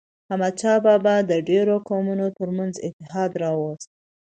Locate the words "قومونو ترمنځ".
1.87-2.73